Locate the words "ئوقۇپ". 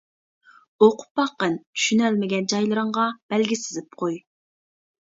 0.85-1.21